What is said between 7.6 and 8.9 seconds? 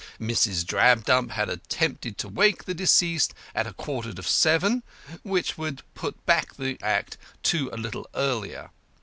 a little earlier.